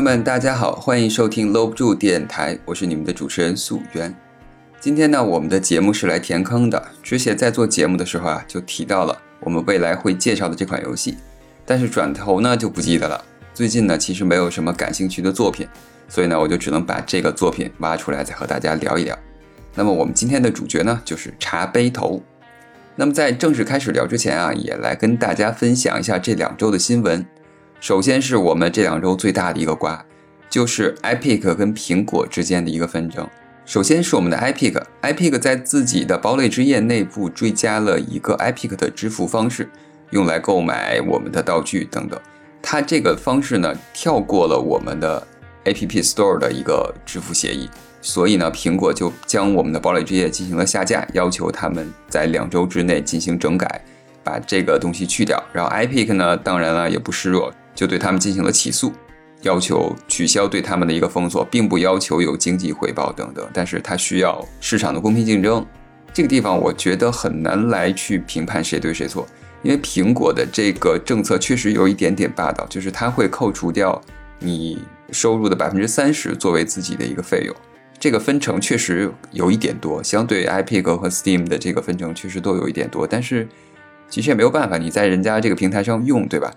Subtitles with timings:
[0.00, 4.16] 朋友们，大家好，欢迎收听搂不住电台，我是你们的主持人素媛。
[4.80, 6.82] 今天呢，我们的节目是来填坑的。
[7.02, 11.18] 之前在做节目的时候啊，就提到了我们未来会介绍的这款游戏，
[11.66, 13.22] 但是转头呢就不记得了。
[13.52, 15.68] 最近呢，其实没有什么感兴趣的作品，
[16.08, 19.14] 所以呢，我就只能把这个作品挖出来，再和大家聊一聊。
[19.74, 22.22] 那么我们今天的主角呢，就是茶杯头。
[22.96, 27.22] 那么在正式开始聊之前啊，也来跟大家分享一下这两周的新闻。
[27.80, 30.04] 首先是我们这两周最大的一个瓜，
[30.50, 33.26] 就是 Epic 跟苹果之间的一个纷争。
[33.64, 39.70] 首先是我们的 Epic，Epic 在自己的堡垒之夜内部追加了一个 Epic 的支付方式，
[40.10, 42.20] 用来购买我们的道具等等。
[42.60, 45.26] 它这个方式呢，跳过了我们的
[45.64, 47.70] App Store 的一个支付协议，
[48.02, 53.82] 所以呢，苹果就将我们的堡垒之夜进行了下架，要求他们在两周之内进行整改，
[54.22, 55.42] 把这个东西去掉。
[55.50, 57.50] 然后 Epic 呢，当然了，也不示弱。
[57.80, 58.92] 就对他们进行了起诉，
[59.40, 65.66] 要求取消对他们的一个封锁，并不要求有经济回报等等，但是它需要市场的公平竞争。
[66.12, 69.26] 这个地方我觉得很难来去评判谁对谁错，
[69.62, 73.98] 因为苹果的这个政策确实有一点点霸道，就是它会扣除掉
[74.38, 77.56] 你收入的百分之三十作为自己的一个费用，
[77.98, 83.48] 这个分成确实有一点多，相对 iPic 和 Steam 的这个分成确实都有一点多，但是
[84.10, 86.52] 其实也没有办法，你在人家这个平台上用，对吧？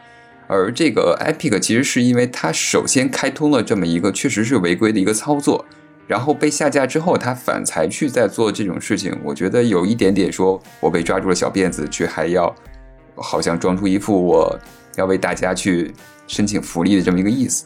[0.48, 5.66] 而这个 Epic 其实是因为它首先开通了这么一个确实是违规的一个操作，
[6.08, 9.18] 然后被下架之后，它反才去在做这种事情。
[9.24, 12.54] 我觉得有一点点说我被抓住了小辫子，却还要
[13.16, 14.60] 好像装出一副我
[14.96, 15.94] 要为大家去
[16.28, 17.66] 申请福利的这么一个意思。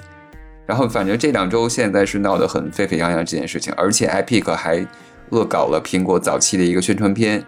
[0.65, 4.85] 然后反正这两周现在是闹得很沸沸扬扬这件事情，而且 Epic 还
[5.29, 7.43] 恶搞了苹果早期的一个宣传片。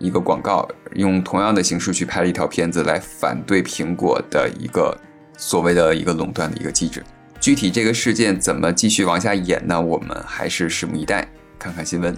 [0.00, 4.98] 一个广告用同样的形式去拍了一条片子来反对苹果的一个
[5.36, 7.04] 所谓的一个垄断的一个机制。
[7.38, 9.80] 具体这个事件怎么继续往下演呢？
[9.80, 11.28] 我们还是拭目以待，
[11.58, 12.16] 看看新闻。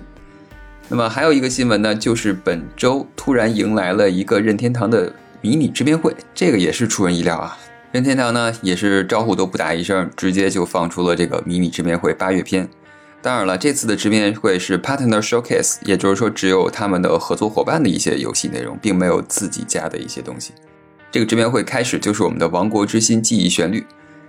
[0.88, 7.56] 那么还有一个新闻呢，就是本周突然迎来了一个任天堂的迷你直面会，这个也是出人意料啊。
[7.93, 12.69] 任天堂呢也是招呼都不打一声，直接就放出了这个迷你直面会八月篇。
[13.22, 20.53] 当然了，这次的直面会是 Partner Showcase，也就是说只有他们的合作伙伴的一些游戏内容，并没有自己家的一些东西。
[21.12, 23.78] 这个直面会开始就是我们的《王国之心：记忆旋律》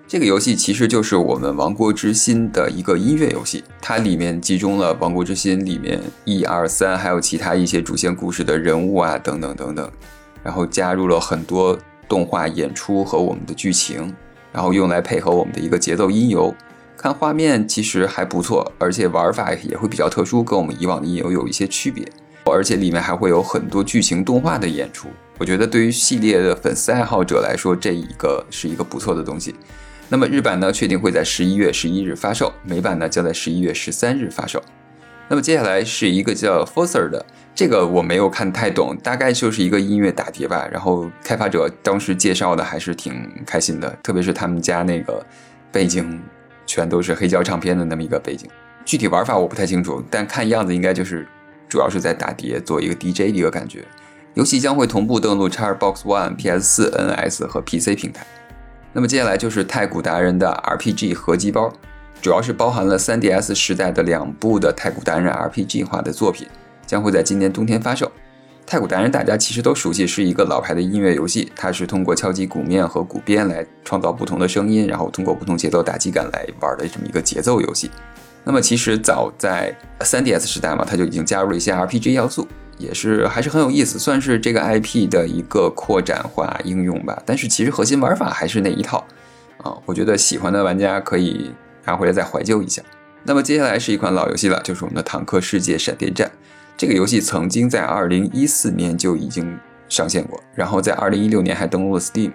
[0.07, 9.89] 这个游戏，其实就是我们《王国之心》的一个音乐游戏，它里面集中了《王国之心》里面一二三，还有其他一些主线故事的人物啊等等等等，
[10.43, 11.75] 然后加入了很多
[12.07, 14.13] 动画演出和我们的剧情，
[14.51, 16.53] 然后用来配合我们的一个节奏音游。
[17.03, 22.01] 看画面其实还不错，而且玩法也会比较特殊，跟我们以往的音游有一些区别。
[22.45, 29.53] 而且里面还会有很多剧情动画的演出，我觉得对于系列的粉丝爱好者来说，这一个是一个不错的东西。
[30.07, 34.63] 那么日版呢，确定会在十一月十一日发售，美版呢将在十一月十三日发售。
[35.27, 40.65] 那么接下来是一个叫 Forcer 的，这个我没有看太懂，大概就是一个音乐打碟吧。
[40.71, 45.21] 然后开发者当时介绍的还是挺开心的，特别是他们家那个
[45.69, 46.21] 背景。
[46.65, 48.49] 全都是黑胶唱片的那么一个背景，
[48.85, 51.27] 具体玩法我不太清楚，但看样子应该就是
[51.67, 53.85] 主要是在打碟做一个 DJ 的一个感觉。
[54.33, 58.25] 游戏将会同步登陆 Xbox One、PS4、NS 和 PC 平台。
[58.91, 61.71] 那么接下来就是太古达人的 RPG 合集包，
[62.21, 66.47] 主要是包含了 3DS 时代的两部的太古达人 RPG 化的作品，
[66.85, 68.11] 将会在今年冬天发售。
[68.65, 71.51] 太鼓达人，大家其实都熟悉，是一个老牌的音乐游戏。
[71.55, 77.91] 它是通过敲击鼓面和鼓边来创造不同的声音，然后通过不同节奏打击感来玩的这么一个节奏游戏。
[78.43, 82.47] 那么其实早在 3DS 时代嘛，它就已经加入了一些 RPG 要素，
[82.77, 87.21] 也是还是很有意思，算是这个 IP 的一个扩展化应用吧。
[87.25, 89.05] 但是其实核心玩法还是那一套
[89.57, 91.51] 啊，我觉得喜欢的玩家可以
[91.85, 92.81] 拿回来再怀旧一下。
[93.23, 96.27] 那么接下来是一款老游戏了，就是我们的《坦克世界闪电战》。
[96.75, 102.31] 这个游戏曾经在二零一四年就已经上线过，然后在二零一六年还登陆了 Steam。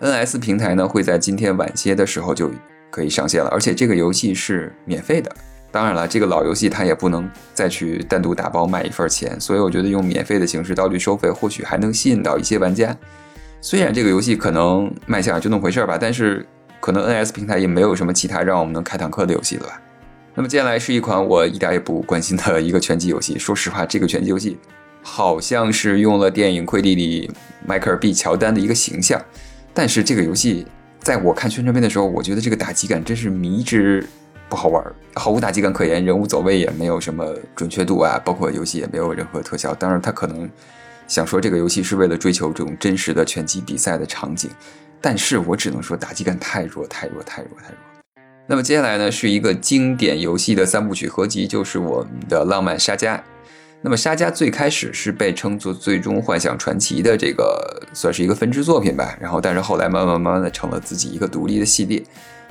[0.00, 2.50] NS 平台呢会在今天晚些的时候就
[2.90, 5.30] 可以上线了，而且这个游戏是免费的。
[5.70, 12.96] 当然了，这个老游戏它也不能再去单独打包卖一份钱，所以我觉得用免费的形式道具收费，或许还能吸引到一些玩家。
[13.60, 16.46] 虽然这个游戏可能卖相就那么回事儿吧，但是
[16.80, 19.80] 可能 NS 平台也没有什么其他让我们能开坦克的游戏了吧。
[20.38, 23.36] 那么接下来是一款我一点也不关心的 一个拳击游戏。
[23.36, 24.56] 说实话，这个拳击游戏
[25.02, 27.28] 好像是用了电影《魁地》里
[27.66, 29.20] 迈克尔·毕乔丹的一个形象，
[29.74, 30.64] 但是这个游戏
[31.00, 34.06] 在我看宣传片的时候，我觉得这个打击感真是迷之
[34.48, 34.80] 不好玩，
[35.16, 39.74] 毫无打击感可言，人物走位也没有什么准确度啊，包括游戏也没有任何特效。
[39.74, 40.48] 当然，他可能
[41.08, 44.48] 想说这个游戏是为了追求这种真实的拳击比赛的场景，
[45.00, 47.97] 但是我只能说打击感太弱，太弱，太弱，太弱。
[48.50, 53.14] 那么接下来呢，是一个经典游戏的三部曲合集，就是我们的《浪漫沙加》。
[53.82, 59.14] 那么沙加最开始是被称作《最终幻想传奇》的这个，算是一个分支作品吧。
[59.20, 62.02] 然后，但是后来慢慢慢慢的成了自己一个独立的系列。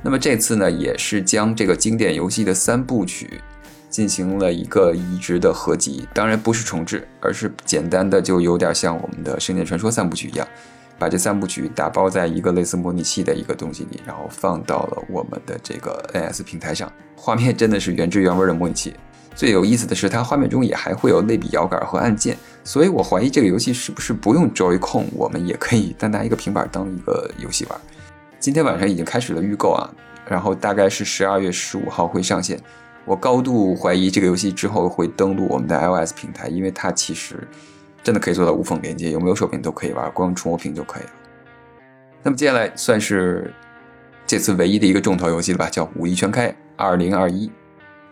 [0.03, 3.41] 那么这次呢，也是将这个经典游戏的三部曲
[3.89, 10.47] 进行了一个移植的合集，当然不是重置，而是简单的就有点像我们的《圣剑传说》三部曲一样。
[10.97, 18.93] 把这三部曲打包在一个类似模拟器的一个东西里，然后放到了我们的这个 NS 平台上，画面真的是原汁原味的模拟器。
[19.35, 27.79] 最有意思的是，它画面中也还会有类比摇杆和按键，所以我怀疑这个游戏是不是不用 Joy-Con，我们也可以单拿一个平板当一个游戏玩。
[28.39, 29.85] 今天晚上已经开始了预购啊，
[30.27, 32.59] 然后大概是十二月十五号会上线。
[33.05, 37.47] 我高度怀疑这个游戏之后会登陆我们的 iOS 平台，因为它其实。
[38.07, 41.09] 真的可以做到无缝连接，有没有手柄都可以玩，光触摸屏就可以了。
[42.23, 43.53] 那么接下来算是
[44.25, 47.47] 这次唯一的一个重头游戏了吧，叫《武力全开二零二一》。《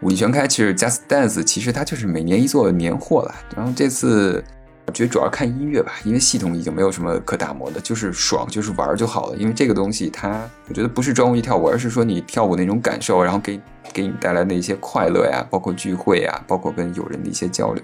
[0.02, 3.34] 武力全开》其实 Just Dance，其实它就是每年一做年货了。
[3.56, 4.44] 然后这次
[4.86, 9.38] 我觉得主要看音乐吧，因为系统已经没有什么可打磨的，就是爽，就是玩就好了。
[9.38, 13.62] 因为这个东西它，我觉得不是专为跳舞，而是说你跳舞那种感受，然后给
[13.94, 17.82] 给你带来的一些快乐呀，包括聚会呀，包括跟友人的一些交流。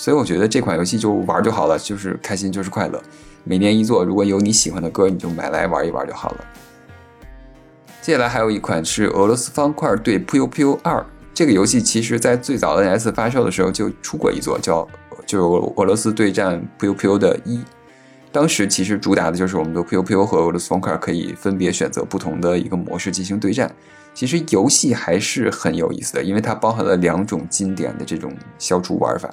[0.00, 2.98] 所以我觉得这款游戏就玩就好了，就是开心就是快乐。
[3.44, 6.44] 每年一做，如果有你喜欢的歌，你就买来玩一玩就好了。
[8.00, 11.04] 接下来还有一款是俄罗斯方块对 Puyo Puyo 二
[11.34, 14.88] 这个游戏，其实在最早 NS 发售的时候就出过一座，叫
[15.26, 15.44] 就是
[15.76, 17.60] 俄罗斯对战 Puyo Puyo 的一。
[18.32, 23.70] 当时其实主打的就是我们的 Puyo Puyo 和俄罗斯方块可以分别选择不同的一个模式进行对战。
[24.14, 29.30] 其实游戏还是很有意思的，因为它包含了两种经典的这种消除玩法。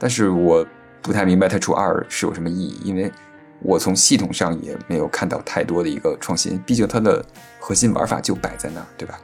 [0.00, 0.66] 但是我
[1.02, 3.12] 不太明白它出二是有什么意义，因为
[3.60, 7.22] 我从系统上也没有看到太多的一个创新，毕竟它的
[7.58, 9.20] 核心玩法就摆在那儿，对吧？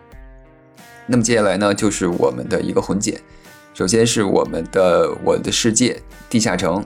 [1.06, 3.18] 那么接下来呢，就是我们的一个混剪，
[3.72, 6.82] 首先是我们的《我的世界：地下城》，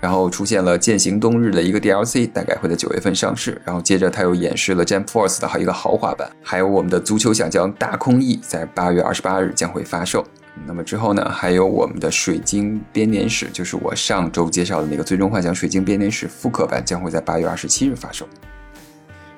[0.00, 10.26] 然后出现了《剑行冬日》的一个 DLC，大概会在九月份上市，然后接着它又演示了《Jump Force》的一个豪华版，还有我们的《足球小将大空翼》在八月二十八日将会发售。
[10.66, 18.26] 那么之后呢，还有我们的水晶编年史，就是我上周介绍的那个《最终幻想水晶编年史》复刻版，将会在八月二十七日发售。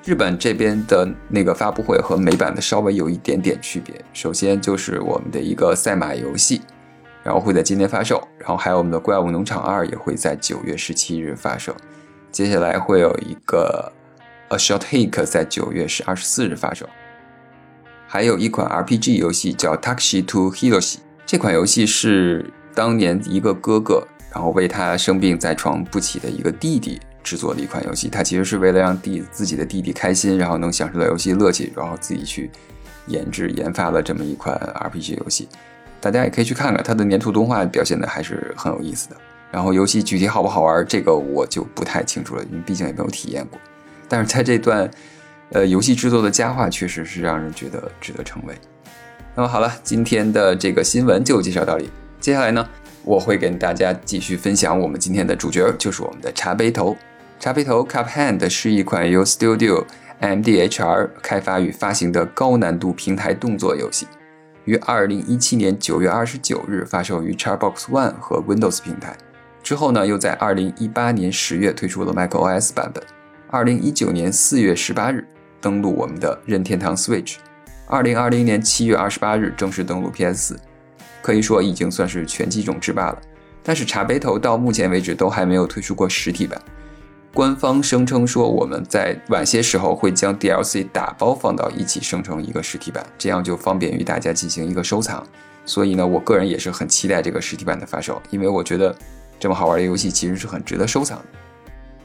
[0.03, 3.95] 日本这边的那个发布会和美版的稍微有一点点区别。
[4.11, 6.61] 首先就是我们的一个赛马游戏，
[7.23, 11.73] 然后会在今天发售，然后还有我们的《怪物农场二》也会在九月十七日发售。
[12.31, 13.93] 接下来会有一个
[14.53, 16.85] 《A Short Hike》在九月十二十四日发售。
[18.05, 28.09] 还有一款 RPG 游戏叫《Taxi to Hiroshi》，这款游戏是当年一个哥哥，然后为他生病在床不起的一个弟弟制作的一款游戏。
[28.09, 32.51] 他其实是为了让弟自己的弟弟开心，然后能享受到游戏乐趣，然后自己去
[33.07, 35.47] 研制研发了这么一款 RPG 游戏。
[35.99, 39.15] 大家也可以去看看，它的粘土动画表现的还是很有意思的。
[39.51, 43.59] 然后游戏具体好不好玩，这个我就不太清楚了，因为毕竟也没有体验过。
[44.07, 44.89] 但是在这段。
[45.49, 48.55] 呃，游戏制作的佳话确实是让人觉得值得称谓。
[49.35, 51.89] 那么好了，今天的这个新闻就介绍到这里。
[52.19, 52.69] 接下来呢，
[53.03, 56.95] 我会跟大家继续分享我们今天的主角，就是我们的茶杯头。
[57.39, 59.85] 茶杯头 Cup Hand 是一款由 Studio
[60.21, 64.05] MDHR 开发与发行的高难度平台动作游戏，
[64.65, 69.17] 于2017年9月29日发售于 Xbox One 和 Windows 平台，
[69.63, 73.03] 之后呢，又在2018年10月推出了 macOS 版本。
[73.49, 75.27] 2019年4月18日。
[75.59, 77.35] 登陆我们的任天堂 Switch，
[77.85, 80.59] 二零二零年七月二十八日正式登陆 PS 四，
[81.21, 83.21] 可以说已经算是全机种制霸了。
[83.61, 86.59] 但是茶杯头到目前为止都还没有推出过实体版。
[87.33, 95.25] 官方声称说我们在晚些时候会将 DLC 打包放到一起生成一个实体版，这样就方便于大家进行一个收藏。
[95.65, 98.95] 所以呢，我个人也是很期待这个实体版的发售，因为我觉得
[99.39, 101.25] 这么好玩的游戏其实是很值得收藏的。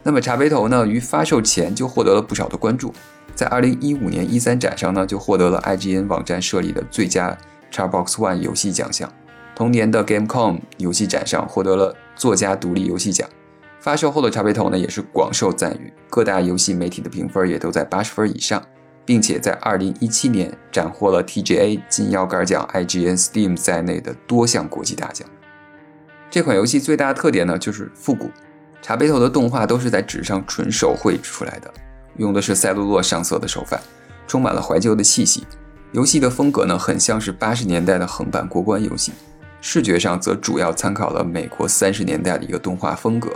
[0.02, 2.94] 那么茶杯头呢，于发售前就获得了不少的关注。
[3.38, 7.38] 在二零一五年一三展上呢，就获得了 IGN 网站设立的最佳
[7.71, 9.09] Xbox One 游戏奖项。
[9.54, 13.28] 同年的 Gamecom 游戏展上获得了作家独立游戏奖。
[13.78, 18.61] 发售后的茶杯头呢，也是广受赞誉，各大游戏媒体的评分也都在八十分以上，
[19.04, 25.28] 并且在二零一七年斩获了 TGA 金腰杆奖、IGN Steam 在内的多项国际大奖。
[26.28, 28.28] 这款游戏最大的特点呢，就是复古。
[28.83, 31.73] 茶杯头的动画都是在纸上纯手绘出来的。
[32.19, 33.81] 用的是赛璐珞上色的手法，
[34.27, 35.47] 充满了怀旧的气息。
[35.93, 39.13] 游戏的风格呢，很像是八十年代的横版过关游戏。
[39.61, 43.31] 视觉上则主要参考了美国三十年代的一个动画风格。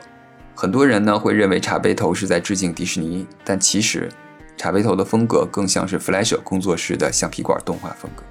[0.55, 4.09] 很多人呢会认为茶杯头是在致敬迪士尼，但其实
[4.57, 8.23] 茶杯头的风格更像是 Flash 工作室的橡皮管动画风格。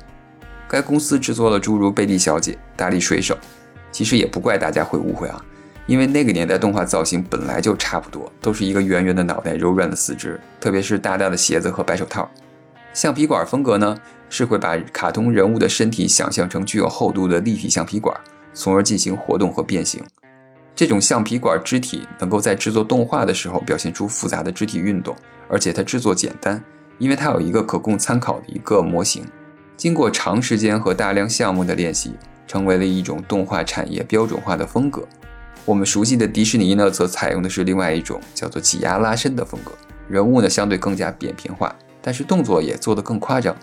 [0.69, 3.35] 该公司制作了诸如《贝蒂小姐》《大力水手》，
[3.91, 5.43] 其实也不怪大家会误会啊，
[5.87, 12.29] 因为那个年代动画造型本来就差不多，都是一个圆圆的脑袋、柔软的四肢，特别是大大的鞋子和白手套。
[12.93, 13.97] 橡皮管风格呢，
[14.29, 18.15] 是会把卡通人物的身体想象成具有厚度的立体橡皮管，
[18.53, 20.03] 从而进行活动和变形。
[20.75, 25.15] 这种橡皮管肢体能够在制作动画的时候表现出复杂的肢体运动，
[25.49, 26.63] 而且它制作简单，
[26.97, 29.25] 因为它有一个可供参考的一个模型。
[29.77, 32.15] 经过长时间和大量项目的练习，
[32.47, 35.07] 成为了一种动画产业标准化的风格。
[35.63, 39.71] 我们熟悉的迪士尼呢，则采用的是另外一种叫做挤压拉伸的风格，
[40.09, 43.55] 人物呢相对更加扁平化，但是动作也做得更夸张。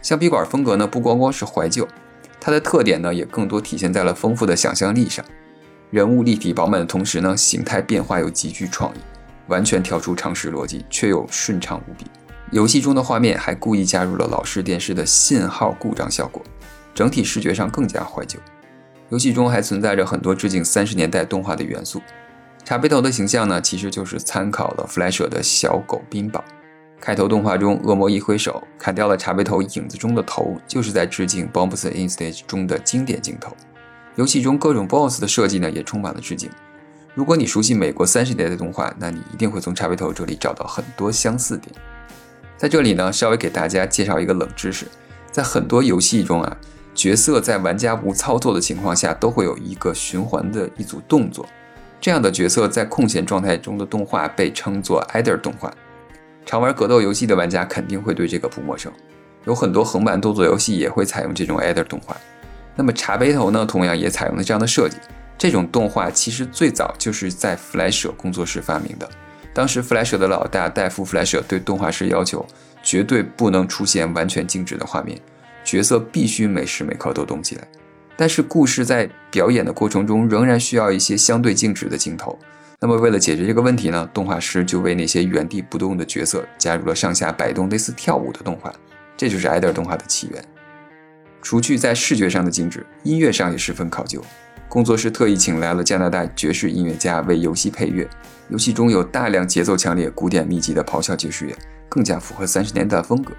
[0.00, 1.88] 橡皮管风格呢，不光光是怀旧，
[2.40, 5.24] 它的特点呢，也更多体现在了丰富的想象力上。
[5.90, 8.98] 人物立体饱满的同时呢，形态变化又极具创意，
[9.48, 12.06] 完全跳出常识逻辑，却又顺畅无比。
[12.52, 16.40] 游戏中的画面还故意加入了老式电视的信号故障效果，
[16.94, 18.38] 整体视觉上更加怀旧。
[19.10, 22.00] 游戏中还存在着很多致敬三十年代动画的元素。
[22.64, 26.42] 茶杯头的形象呢，其实就是参考了弗莱舍的小狗冰宝。
[26.98, 33.54] 开头动画中，恶魔一挥手砍掉了茶杯头影子中的头，就是在致敬《Bombs in Stage》中的经典镜头。
[34.14, 36.48] 游戏中各种 BOSS 的设计呢，也充满了致敬。
[37.12, 41.74] 如果你熟悉美国三十年代的动画，那你一定会从茶杯头这里找到很多相似点。
[42.56, 44.86] 在这里呢，稍微给大家介绍一个冷知识，
[45.30, 46.56] 在很多游戏中啊，
[46.94, 51.44] 角色在玩家无操作的情况下，都会有一个循环的一组动作。
[52.00, 55.72] 这样的角色在空闲状态中的动画被称作 idler 动画。
[56.46, 58.92] 常玩格斗游戏的玩家肯定会对这个不陌生，
[59.46, 62.16] 有很多横版动作游戏也会采用这种 idler 动画。
[62.76, 64.96] 那么茶杯头呢，同样也采用了这样的设计。
[65.36, 69.08] 这种动画其实最早就是在弗莱舍工作室发明的。
[69.52, 72.44] 当时，弗莱舍的老大戴夫·弗莱舍对动画师要求，
[72.82, 75.18] 绝对不能出现完全静止的画面，
[75.64, 77.66] 角色必须每时每刻都动起来。
[78.16, 82.38] 但是，故事在表演的过程中仍然需要一些相对静止的镜头。
[82.80, 88.72] 那么，为了解决这个问题呢，动画师就为那些原地不动的角色加入了上下摆动、类似跳舞的动画。
[89.16, 90.44] 这就是艾德尔动画的起源。
[91.42, 94.22] 除去在视觉上的静止，音乐上也十分考究。
[94.68, 98.08] 工作室特意请来了加拿大爵士音乐家为游戏配乐，
[98.48, 101.56] 游戏中有大量节奏强烈、古典密集的咆哮爵士乐，
[101.88, 103.32] 更加符合三十年代风格。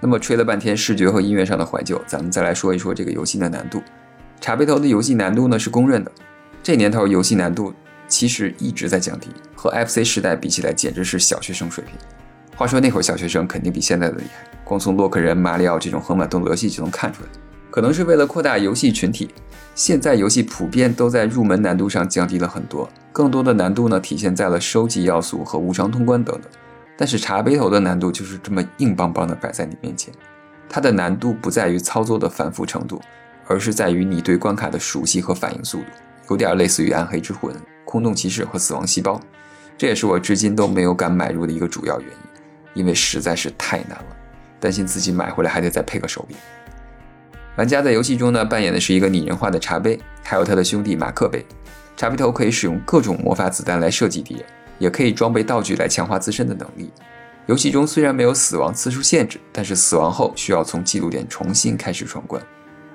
[0.00, 3.82] 那么吹了半天视觉和音乐上的怀旧，咱们再来说一说这个游戏的难度。
[4.40, 6.10] 茶杯头的游戏难度呢是公认的，
[6.62, 7.74] 这年头游戏难度
[8.08, 11.94] 其实一直在降低，和 FC 时代比起来简直是小学生水平。
[12.56, 17.28] 话说那会儿小学生肯定比现在的厉害，光从洛克人、马里奥这种横版动作游戏就能看出来。
[17.70, 19.30] 可能是为了扩大游戏群体。
[19.76, 26.50] 现在游戏普遍都在入门难度上降低了很多，更多的难度呢体现在了收集要素和无偿通关等等。
[27.00, 30.12] 但是茶杯头的难度就是这么硬邦邦的摆在你面前，
[30.68, 33.00] 它的难度不在于操作的繁复程度，
[33.46, 35.86] 而是在于你对关卡的熟悉和反应速度，
[36.28, 39.18] 有点类似于暗黑之魂、空洞骑士和死亡细胞。
[39.78, 44.16] 这也是我至今都没有敢买入的一个主要原因，因为实在是太难了，
[44.60, 46.36] 担心自己买回来还得再配个手柄。
[47.56, 51.42] 玩家在游戏中呢扮演的是一个拟人化的茶杯，还有他的兄弟马克杯。
[51.96, 54.44] 茶杯头可以使用各种魔法子弹来射击敌人，
[54.80, 56.90] 也可以装备道具来强化自身的能力。
[57.46, 62.42] 游戏中虽然没有死亡次数限制，但是死亡后需要从记录点重新开始闯关。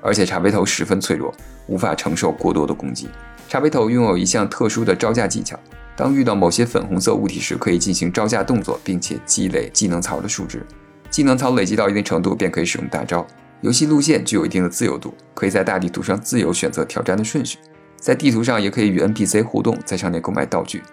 [0.01, 1.33] 而且茶杯头十分脆弱，
[1.67, 3.09] 无法承受过多的攻击。
[3.47, 5.59] 茶杯头拥有一项特殊的招架技巧，
[5.95, 10.65] 当遇到某些粉红色物体时，可以进行招架动作，并且积累技能槽的数值。
[11.09, 13.25] 技能槽累积到一定程度，便可以使用大招。
[13.61, 17.57] 游戏路线具有一定的自由度，可以在大地图上自由选择挑战的顺序，
[17.99, 20.83] 在地图上也可以与 NPC 互动，在上面购买道具。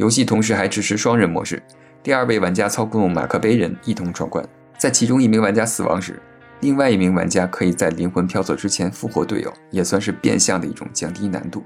[0.00, 1.62] 游戏同时还支持双人模式，
[2.02, 4.42] 第二位玩家操控马克杯人一同闯关。
[4.78, 6.18] 在其中一名玩家死亡时，
[6.60, 11.62] 另外一名玩家可以在灵魂飘走之前复活队友，也算是变相的一种降低难度。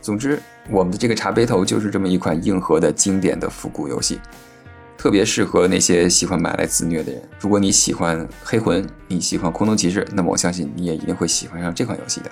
[0.00, 4.20] 总之，我们的这个茶杯头就是这么一款硬核的经典的复古游戏。
[4.96, 7.20] 特别适合那些喜欢买来自虐的人。
[7.40, 12.30] 如果你喜欢黑魂，你喜欢空洞骑士，那么我相信你也一定会喜欢上这款游戏的。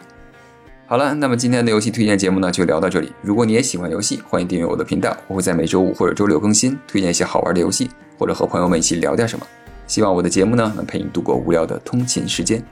[0.88, 3.12] 好了，那么今天的游戏推荐节目呢，就聊到这里。
[3.20, 9.44] 如果你也喜欢游戏，欢迎订阅我的频道，我会在每周五或者周六更新，推荐一些好玩的游戏，或者和朋友们一起聊点什么。
[9.88, 12.62] 希望我的节目呢，能陪你度过无聊的通勤时间。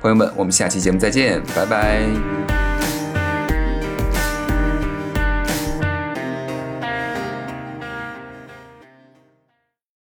[0.00, 2.67] 朋友们，我们下期节目再见，拜拜。